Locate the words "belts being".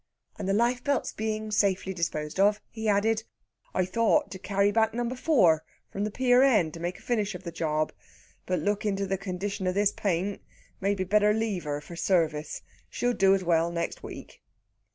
0.83-1.51